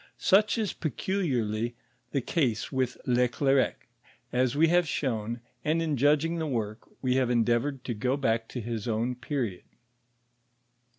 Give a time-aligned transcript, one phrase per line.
[0.17, 1.75] Such is peculiarly
[2.11, 3.75] the case with Le Clercq,
[4.33, 8.47] as we have shown, and in judging the work, we have endeavored to go back
[8.47, 9.65] to his own period.